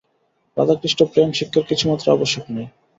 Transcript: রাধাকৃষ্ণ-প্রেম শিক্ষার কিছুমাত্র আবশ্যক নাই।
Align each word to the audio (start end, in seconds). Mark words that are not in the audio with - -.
রাধাকৃষ্ণ-প্রেম 0.57 1.29
শিক্ষার 1.31 1.63
কিছুমাত্র 1.69 2.05
আবশ্যক 2.11 2.45
নাই। 2.49 2.67